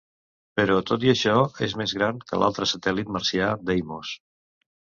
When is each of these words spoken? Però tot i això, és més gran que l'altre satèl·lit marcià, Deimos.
Però 0.59 0.77
tot 0.91 1.03
i 1.07 1.11
això, 1.11 1.35
és 1.67 1.77
més 1.83 1.95
gran 1.99 2.23
que 2.31 2.41
l'altre 2.45 2.69
satèl·lit 2.73 3.15
marcià, 3.19 3.55
Deimos. 3.73 4.19